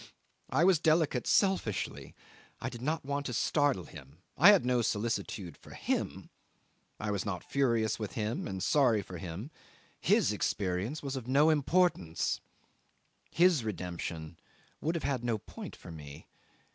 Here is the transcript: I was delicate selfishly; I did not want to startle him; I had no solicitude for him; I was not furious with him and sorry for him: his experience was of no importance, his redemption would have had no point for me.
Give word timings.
I 0.49 0.63
was 0.63 0.79
delicate 0.79 1.27
selfishly; 1.27 2.15
I 2.59 2.69
did 2.69 2.81
not 2.81 3.05
want 3.05 3.27
to 3.27 3.33
startle 3.33 3.83
him; 3.83 4.23
I 4.35 4.49
had 4.49 4.65
no 4.65 4.81
solicitude 4.81 5.55
for 5.55 5.75
him; 5.75 6.31
I 6.99 7.11
was 7.11 7.23
not 7.23 7.43
furious 7.43 7.99
with 7.99 8.13
him 8.13 8.47
and 8.47 8.63
sorry 8.63 9.03
for 9.03 9.19
him: 9.19 9.51
his 9.99 10.33
experience 10.33 11.03
was 11.03 11.15
of 11.15 11.27
no 11.27 11.51
importance, 11.51 12.41
his 13.29 13.63
redemption 13.63 14.39
would 14.81 14.95
have 14.95 15.03
had 15.03 15.23
no 15.23 15.37
point 15.37 15.75
for 15.75 15.91
me. 15.91 16.25